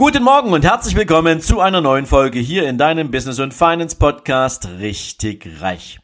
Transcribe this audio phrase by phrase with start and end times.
[0.00, 3.96] Guten Morgen und herzlich willkommen zu einer neuen Folge hier in deinem Business und Finance
[3.96, 6.00] Podcast Richtig Reich.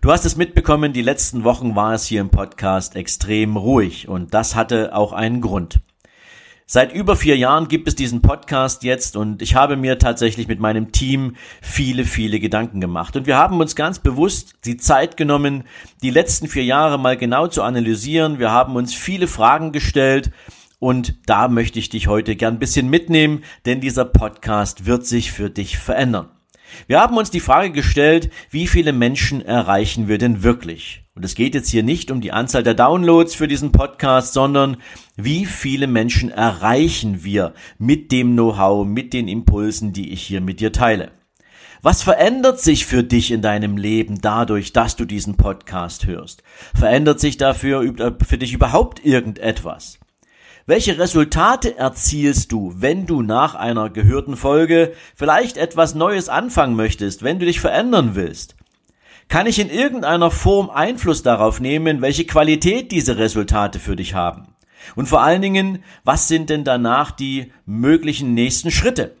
[0.00, 4.32] Du hast es mitbekommen, die letzten Wochen war es hier im Podcast extrem ruhig und
[4.32, 5.80] das hatte auch einen Grund.
[6.64, 10.58] Seit über vier Jahren gibt es diesen Podcast jetzt und ich habe mir tatsächlich mit
[10.58, 13.14] meinem Team viele, viele Gedanken gemacht.
[13.14, 15.64] Und wir haben uns ganz bewusst die Zeit genommen,
[16.02, 18.38] die letzten vier Jahre mal genau zu analysieren.
[18.38, 20.30] Wir haben uns viele Fragen gestellt
[20.78, 25.32] und da möchte ich dich heute gern ein bisschen mitnehmen, denn dieser Podcast wird sich
[25.32, 26.30] für dich verändern.
[26.86, 31.04] Wir haben uns die Frage gestellt, wie viele Menschen erreichen wir denn wirklich?
[31.14, 34.76] Und es geht jetzt hier nicht um die Anzahl der Downloads für diesen Podcast, sondern
[35.16, 40.60] wie viele Menschen erreichen wir mit dem Know-how, mit den Impulsen, die ich hier mit
[40.60, 41.10] dir teile.
[41.82, 46.42] Was verändert sich für dich in deinem Leben dadurch, dass du diesen Podcast hörst?
[46.74, 49.98] Verändert sich dafür für dich überhaupt irgendetwas?
[50.68, 57.22] Welche Resultate erzielst du, wenn du nach einer gehörten Folge vielleicht etwas Neues anfangen möchtest,
[57.22, 58.54] wenn du dich verändern willst?
[59.28, 64.48] Kann ich in irgendeiner Form Einfluss darauf nehmen, welche Qualität diese Resultate für dich haben?
[64.94, 69.16] Und vor allen Dingen, was sind denn danach die möglichen nächsten Schritte?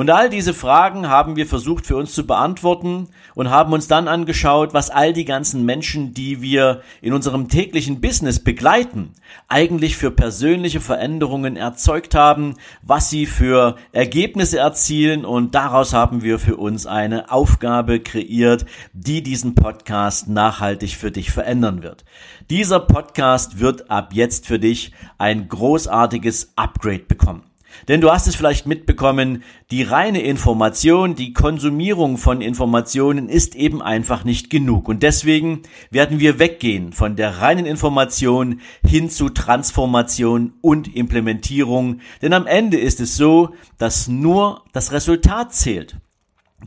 [0.00, 4.08] Und all diese Fragen haben wir versucht für uns zu beantworten und haben uns dann
[4.08, 9.12] angeschaut, was all die ganzen Menschen, die wir in unserem täglichen Business begleiten,
[9.46, 16.38] eigentlich für persönliche Veränderungen erzeugt haben, was sie für Ergebnisse erzielen und daraus haben wir
[16.38, 22.06] für uns eine Aufgabe kreiert, die diesen Podcast nachhaltig für dich verändern wird.
[22.48, 27.49] Dieser Podcast wird ab jetzt für dich ein großartiges Upgrade bekommen.
[27.88, 33.82] Denn du hast es vielleicht mitbekommen, die reine Information, die Konsumierung von Informationen ist eben
[33.82, 34.88] einfach nicht genug.
[34.88, 42.00] Und deswegen werden wir weggehen von der reinen Information hin zu Transformation und Implementierung.
[42.22, 45.96] Denn am Ende ist es so, dass nur das Resultat zählt.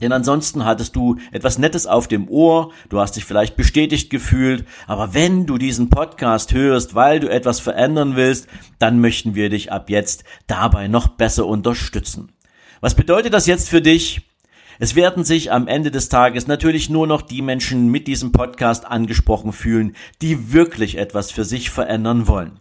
[0.02, 4.66] Denn ansonsten hattest du etwas Nettes auf dem Ohr, du hast dich vielleicht bestätigt gefühlt,
[4.88, 8.48] aber wenn du diesen Podcast hörst, weil du etwas verändern willst,
[8.80, 12.32] dann möchten wir dich ab jetzt dabei noch besser unterstützen.
[12.82, 14.22] Was bedeutet das jetzt für dich?
[14.80, 18.86] Es werden sich am Ende des Tages natürlich nur noch die Menschen mit diesem Podcast
[18.86, 22.60] angesprochen fühlen, die wirklich etwas für sich verändern wollen.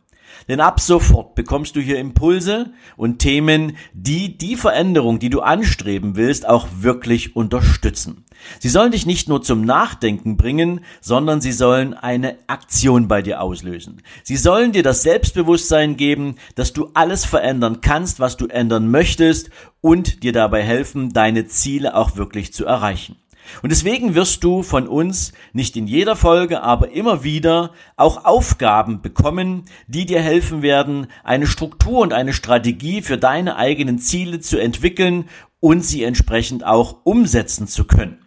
[0.49, 6.17] Denn ab sofort bekommst du hier Impulse und Themen, die die Veränderung, die du anstreben
[6.17, 8.25] willst, auch wirklich unterstützen.
[8.59, 13.41] Sie sollen dich nicht nur zum Nachdenken bringen, sondern sie sollen eine Aktion bei dir
[13.41, 14.03] auslösen.
[14.25, 19.51] Sie sollen dir das Selbstbewusstsein geben, dass du alles verändern kannst, was du ändern möchtest
[19.81, 23.17] und dir dabei helfen, deine Ziele auch wirklich zu erreichen.
[23.63, 29.03] Und deswegen wirst du von uns nicht in jeder Folge, aber immer wieder auch Aufgaben
[29.03, 34.59] bekommen, die dir helfen werden, eine Struktur und eine Strategie für deine eigenen Ziele zu
[34.59, 35.29] entwickeln
[35.61, 38.19] und sie entsprechend auch umsetzen zu können.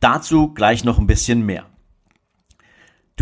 [0.00, 1.66] Dazu gleich noch ein bisschen mehr.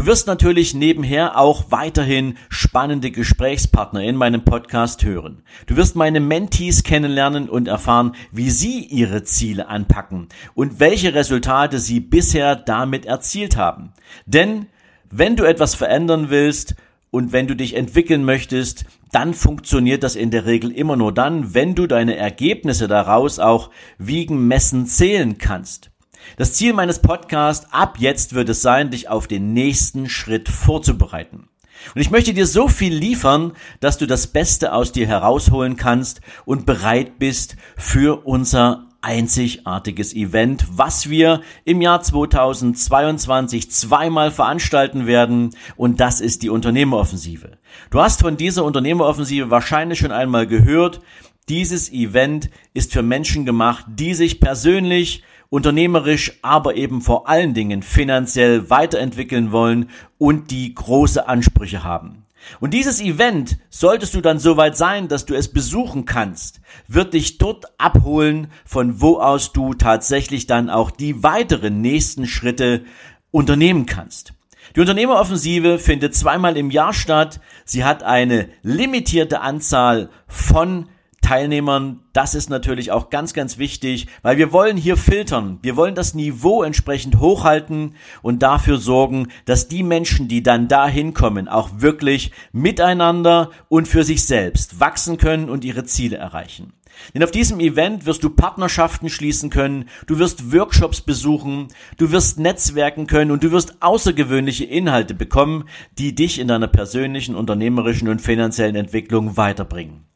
[0.00, 5.42] Du wirst natürlich nebenher auch weiterhin spannende Gesprächspartner in meinem Podcast hören.
[5.66, 11.78] Du wirst meine Mentees kennenlernen und erfahren, wie sie ihre Ziele anpacken und welche Resultate
[11.78, 13.92] sie bisher damit erzielt haben.
[14.24, 14.68] Denn
[15.10, 16.76] wenn du etwas verändern willst
[17.10, 21.52] und wenn du dich entwickeln möchtest, dann funktioniert das in der Regel immer nur dann,
[21.52, 25.89] wenn du deine Ergebnisse daraus auch wiegen, messen, zählen kannst.
[26.36, 31.48] Das Ziel meines Podcasts ab jetzt wird es sein, dich auf den nächsten Schritt vorzubereiten.
[31.94, 36.20] Und ich möchte dir so viel liefern, dass du das Beste aus dir herausholen kannst
[36.44, 45.56] und bereit bist für unser einzigartiges Event, was wir im Jahr 2022 zweimal veranstalten werden
[45.76, 47.52] und das ist die Unternehmeroffensive.
[47.90, 51.00] Du hast von dieser Unternehmeroffensive wahrscheinlich schon einmal gehört.
[51.48, 57.82] Dieses Event ist für Menschen gemacht, die sich persönlich unternehmerisch, aber eben vor allen Dingen
[57.82, 62.24] finanziell weiterentwickeln wollen und die große Ansprüche haben.
[62.58, 67.36] Und dieses Event, solltest du dann soweit sein, dass du es besuchen kannst, wird dich
[67.38, 72.84] dort abholen, von wo aus du tatsächlich dann auch die weiteren nächsten Schritte
[73.30, 74.32] unternehmen kannst.
[74.74, 77.40] Die Unternehmeroffensive findet zweimal im Jahr statt.
[77.64, 80.88] Sie hat eine limitierte Anzahl von
[81.30, 82.00] Teilnehmern.
[82.12, 85.60] Das ist natürlich auch ganz, ganz wichtig, weil wir wollen hier filtern.
[85.62, 91.14] Wir wollen das Niveau entsprechend hochhalten und dafür sorgen, dass die Menschen, die dann dahin
[91.14, 96.72] kommen, auch wirklich miteinander und für sich selbst wachsen können und ihre Ziele erreichen.
[97.14, 102.40] Denn auf diesem Event wirst du Partnerschaften schließen können, du wirst Workshops besuchen, du wirst
[102.40, 105.66] netzwerken können und du wirst außergewöhnliche Inhalte bekommen,
[105.96, 110.10] die dich in deiner persönlichen, unternehmerischen und finanziellen Entwicklung weiterbringen.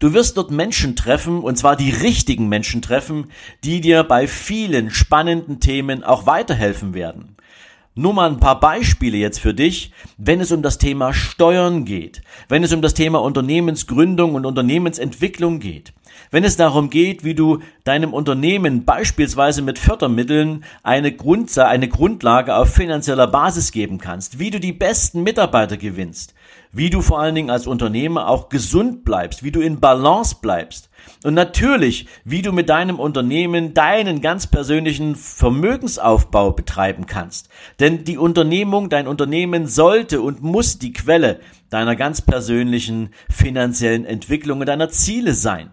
[0.00, 3.26] Du wirst dort Menschen treffen, und zwar die richtigen Menschen treffen,
[3.64, 7.36] die dir bei vielen spannenden Themen auch weiterhelfen werden.
[7.94, 12.22] Nur mal ein paar Beispiele jetzt für dich, wenn es um das Thema Steuern geht,
[12.48, 15.92] wenn es um das Thema Unternehmensgründung und Unternehmensentwicklung geht,
[16.30, 22.54] wenn es darum geht, wie du deinem Unternehmen beispielsweise mit Fördermitteln eine, Grund, eine Grundlage
[22.54, 26.34] auf finanzieller Basis geben kannst, wie du die besten Mitarbeiter gewinnst,
[26.72, 30.90] wie du vor allen Dingen als Unternehmer auch gesund bleibst, wie du in Balance bleibst,
[31.22, 37.50] und natürlich, wie du mit deinem Unternehmen deinen ganz persönlichen Vermögensaufbau betreiben kannst.
[37.78, 44.60] Denn die Unternehmung, dein Unternehmen sollte und muss die Quelle deiner ganz persönlichen finanziellen Entwicklung
[44.60, 45.70] und deiner Ziele sein.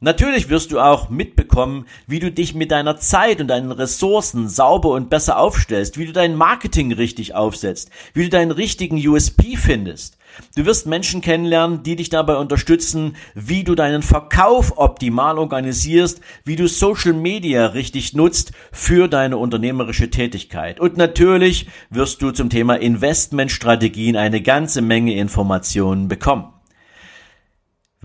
[0.00, 4.90] Natürlich wirst du auch mitbekommen, wie du dich mit deiner Zeit und deinen Ressourcen sauber
[4.90, 10.18] und besser aufstellst, wie du dein Marketing richtig aufsetzt, wie du deinen richtigen USP findest.
[10.54, 16.56] Du wirst Menschen kennenlernen, die dich dabei unterstützen, wie du deinen Verkauf optimal organisierst, wie
[16.56, 20.78] du Social Media richtig nutzt für deine unternehmerische Tätigkeit.
[20.78, 26.55] Und natürlich wirst du zum Thema Investmentstrategien eine ganze Menge Informationen bekommen.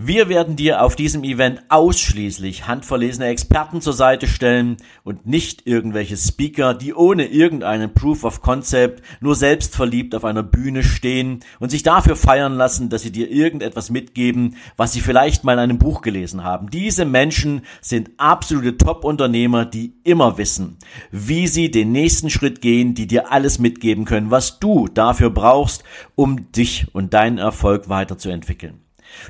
[0.04, 6.16] Wir werden dir auf diesem Event ausschließlich handverlesene Experten zur Seite stellen und nicht irgendwelche
[6.16, 11.84] Speaker, die ohne irgendeinen Proof of Concept nur selbstverliebt auf einer Bühne stehen und sich
[11.84, 16.02] dafür feiern lassen, dass sie dir irgendetwas mitgeben, was sie vielleicht mal in einem Buch
[16.02, 16.68] gelesen haben.
[16.68, 20.78] Diese Menschen sind absolute Top-Unternehmer, die immer wissen,
[21.12, 25.84] wie sie den nächsten Schritt gehen, die dir alles mitgeben können, was du dafür brauchst,
[26.16, 28.80] um dich und deinen Erfolg weiterzuentwickeln.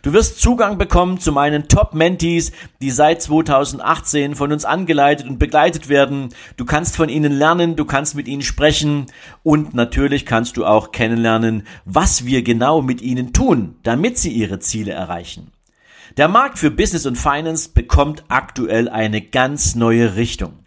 [0.03, 5.89] Du wirst Zugang bekommen zu meinen Top-Mentees, die seit 2018 von uns angeleitet und begleitet
[5.89, 6.31] werden.
[6.57, 9.07] Du kannst von ihnen lernen, du kannst mit ihnen sprechen
[9.43, 14.59] und natürlich kannst du auch kennenlernen, was wir genau mit ihnen tun, damit sie ihre
[14.59, 15.53] Ziele erreichen.
[16.17, 20.59] Der Markt für Business und Finance bekommt aktuell eine ganz neue Richtung.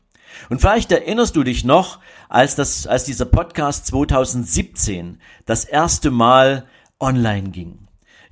[0.49, 6.65] Und vielleicht erinnerst du dich noch, als das, als dieser Podcast 2017 das erste Mal
[6.99, 7.84] online ging.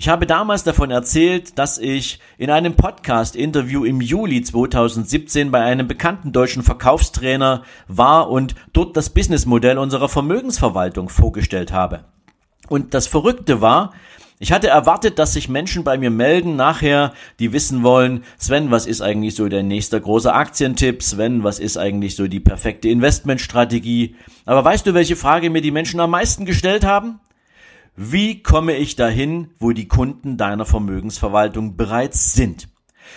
[0.03, 5.87] Ich habe damals davon erzählt, dass ich in einem Podcast-Interview im Juli 2017 bei einem
[5.87, 12.03] bekannten deutschen Verkaufstrainer war und dort das Businessmodell unserer Vermögensverwaltung vorgestellt habe.
[12.67, 13.93] Und das Verrückte war,
[14.39, 18.87] ich hatte erwartet, dass sich Menschen bei mir melden nachher, die wissen wollen, Sven, was
[18.87, 21.01] ist eigentlich so der nächste große Aktientipp?
[21.01, 24.17] Sven, was ist eigentlich so die perfekte Investmentstrategie?
[24.43, 27.21] Aber weißt du, welche Frage mir die Menschen am meisten gestellt haben?
[27.95, 32.67] Wie komme ich dahin, wo die Kunden deiner Vermögensverwaltung bereits sind?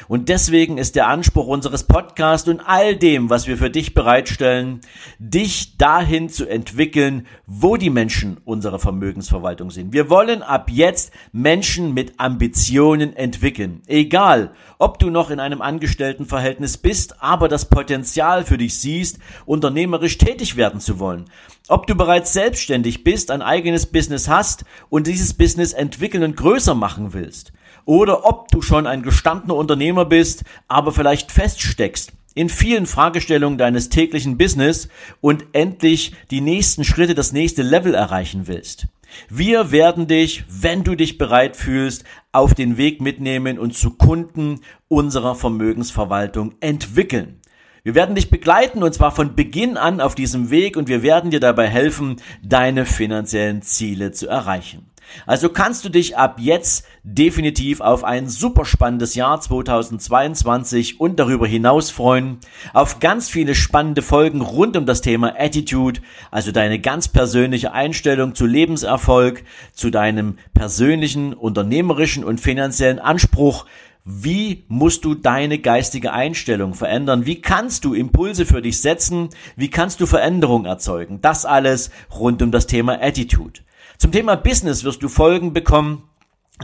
[0.08, 4.80] Und deswegen ist der Anspruch unseres Podcasts und all dem, was wir für dich bereitstellen,
[5.18, 9.92] dich dahin zu entwickeln, wo die Menschen unserer Vermögensverwaltung sind.
[9.92, 13.82] Wir wollen ab jetzt Menschen mit Ambitionen entwickeln.
[13.86, 20.18] Egal, ob du noch in einem Angestelltenverhältnis bist, aber das Potenzial für dich siehst, unternehmerisch
[20.18, 21.24] tätig werden zu wollen.
[21.68, 26.74] Ob du bereits selbstständig bist, ein eigenes Business hast und dieses Business entwickeln und größer
[26.74, 27.52] machen willst
[27.86, 33.88] oder ob du schon ein gestandener Unternehmer bist, aber vielleicht feststeckst in vielen Fragestellungen deines
[33.88, 34.88] täglichen Business
[35.22, 38.88] und endlich die nächsten Schritte, das nächste Level erreichen willst.
[39.30, 44.60] Wir werden dich, wenn du dich bereit fühlst, auf den Weg mitnehmen und zu Kunden
[44.88, 47.40] unserer Vermögensverwaltung entwickeln.
[47.82, 51.30] Wir werden dich begleiten und zwar von Beginn an auf diesem Weg und wir werden
[51.30, 54.90] dir dabei helfen, deine finanziellen Ziele zu erreichen.
[55.26, 61.46] Also kannst du dich ab jetzt definitiv auf ein super spannendes Jahr 2022 und darüber
[61.46, 62.38] hinaus freuen,
[62.72, 68.34] auf ganz viele spannende Folgen rund um das Thema Attitude, also deine ganz persönliche Einstellung
[68.34, 73.66] zu Lebenserfolg, zu deinem persönlichen, unternehmerischen und finanziellen Anspruch,
[74.08, 77.26] Wie musst du deine geistige Einstellung verändern?
[77.26, 79.30] Wie kannst du Impulse für dich setzen?
[79.56, 81.20] Wie kannst du Veränderung erzeugen?
[81.22, 83.62] Das alles rund um das Thema Attitude.
[83.98, 86.02] Zum Thema Business wirst du Folgen bekommen,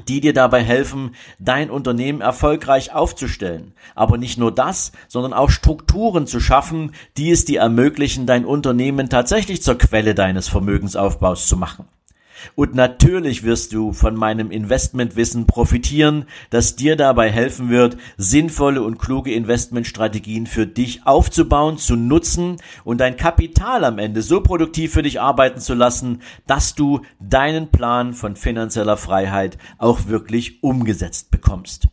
[0.09, 3.75] die dir dabei helfen, dein Unternehmen erfolgreich aufzustellen.
[3.95, 9.09] Aber nicht nur das, sondern auch Strukturen zu schaffen, die es dir ermöglichen, dein Unternehmen
[9.11, 11.87] tatsächlich zur Quelle deines Vermögensaufbaus zu machen.
[12.55, 18.99] Und natürlich wirst du von meinem Investmentwissen profitieren, das dir dabei helfen wird, sinnvolle und
[18.99, 25.03] kluge Investmentstrategien für dich aufzubauen, zu nutzen und dein Kapital am Ende so produktiv für
[25.03, 31.89] dich arbeiten zu lassen, dass du deinen Plan von finanzieller Freiheit auch wirklich umgesetzt bekommst.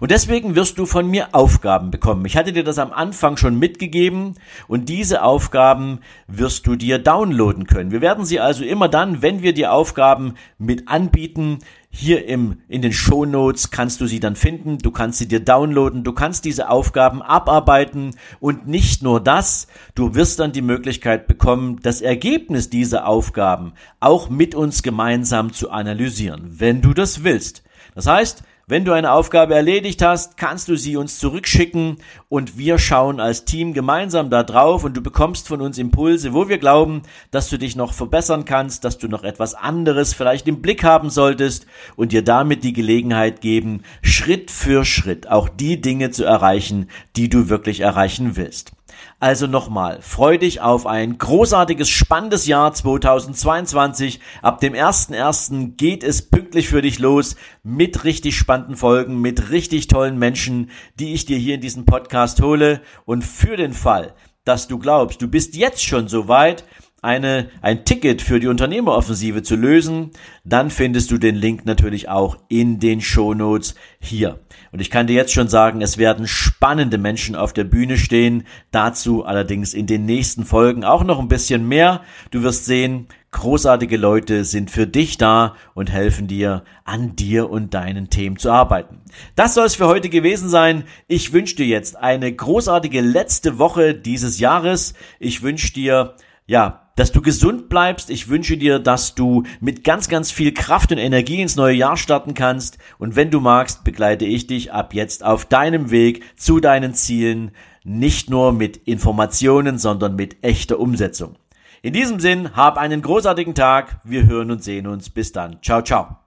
[0.00, 2.24] Und deswegen wirst du von mir Aufgaben bekommen.
[2.24, 4.34] Ich hatte dir das am Anfang schon mitgegeben
[4.68, 7.90] und diese Aufgaben wirst du dir downloaden können.
[7.90, 11.58] Wir werden sie also immer dann, wenn wir die Aufgaben mit anbieten,
[11.94, 15.40] hier im, in den Show Notes kannst du sie dann finden, du kannst sie dir
[15.40, 21.26] downloaden, du kannst diese Aufgaben abarbeiten und nicht nur das, du wirst dann die Möglichkeit
[21.26, 27.62] bekommen, das Ergebnis dieser Aufgaben auch mit uns gemeinsam zu analysieren, wenn du das willst.
[27.94, 28.42] Das heißt,
[28.72, 31.98] wenn du eine Aufgabe erledigt hast, kannst du sie uns zurückschicken
[32.30, 36.48] und wir schauen als Team gemeinsam da drauf und du bekommst von uns Impulse, wo
[36.48, 40.62] wir glauben, dass du dich noch verbessern kannst, dass du noch etwas anderes vielleicht im
[40.62, 46.10] Blick haben solltest und dir damit die Gelegenheit geben, Schritt für Schritt auch die Dinge
[46.10, 48.72] zu erreichen, die du wirklich erreichen willst.
[49.20, 54.20] Also nochmal, freu dich auf ein großartiges, spannendes Jahr 2022.
[54.42, 55.76] Ab dem 1.1.
[55.76, 61.14] geht es pünktlich für dich los mit richtig spannenden Folgen, mit richtig tollen Menschen, die
[61.14, 62.80] ich dir hier in diesem Podcast hole.
[63.04, 66.64] Und für den Fall, dass du glaubst, du bist jetzt schon so weit,
[67.02, 70.12] eine, ein Ticket für die Unternehmeroffensive zu lösen,
[70.44, 74.38] dann findest du den Link natürlich auch in den Shownotes hier.
[74.70, 78.44] Und ich kann dir jetzt schon sagen, es werden spannende Menschen auf der Bühne stehen.
[78.70, 82.02] Dazu allerdings in den nächsten Folgen auch noch ein bisschen mehr.
[82.30, 87.74] Du wirst sehen, großartige Leute sind für dich da und helfen dir, an dir und
[87.74, 89.00] deinen Themen zu arbeiten.
[89.34, 90.84] Das soll es für heute gewesen sein.
[91.08, 94.94] Ich wünsche dir jetzt eine großartige letzte Woche dieses Jahres.
[95.18, 96.14] Ich wünsche dir,
[96.46, 98.10] ja, dass du gesund bleibst.
[98.10, 101.96] Ich wünsche dir, dass du mit ganz, ganz viel Kraft und Energie ins neue Jahr
[101.96, 102.78] starten kannst.
[102.96, 107.50] Und wenn du magst, begleite ich dich ab jetzt auf deinem Weg zu deinen Zielen,
[107.82, 111.34] nicht nur mit Informationen, sondern mit echter Umsetzung.
[111.82, 113.98] In diesem Sinn, hab einen großartigen Tag.
[114.04, 115.10] Wir hören und sehen uns.
[115.10, 115.58] Bis dann.
[115.60, 116.21] Ciao, ciao.